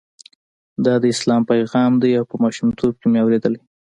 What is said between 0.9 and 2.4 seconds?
د اسلام پیغام دی او په